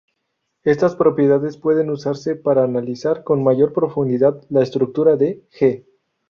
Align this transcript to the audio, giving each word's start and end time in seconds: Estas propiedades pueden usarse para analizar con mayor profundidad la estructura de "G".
Estas 0.63 0.95
propiedades 0.95 1.57
pueden 1.57 1.91
usarse 1.91 2.35
para 2.35 2.63
analizar 2.63 3.23
con 3.23 3.43
mayor 3.43 3.71
profundidad 3.71 4.41
la 4.49 4.63
estructura 4.63 5.15
de 5.15 5.43
"G". 5.51 5.85